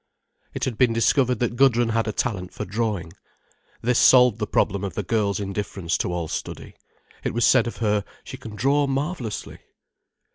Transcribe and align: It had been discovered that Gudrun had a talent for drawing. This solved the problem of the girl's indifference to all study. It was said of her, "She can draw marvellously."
It 0.55 0.63
had 0.65 0.79
been 0.79 0.93
discovered 0.93 1.37
that 1.37 1.55
Gudrun 1.55 1.89
had 1.89 2.07
a 2.07 2.11
talent 2.11 2.55
for 2.55 2.65
drawing. 2.65 3.13
This 3.83 3.99
solved 3.99 4.39
the 4.39 4.47
problem 4.47 4.83
of 4.83 4.95
the 4.95 5.03
girl's 5.03 5.39
indifference 5.39 5.95
to 5.99 6.11
all 6.11 6.27
study. 6.27 6.73
It 7.23 7.35
was 7.35 7.45
said 7.45 7.67
of 7.67 7.77
her, 7.77 8.03
"She 8.23 8.35
can 8.37 8.55
draw 8.55 8.87
marvellously." 8.87 9.59